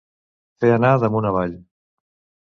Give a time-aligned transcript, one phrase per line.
[0.63, 1.53] Fer anar d'amunt avall.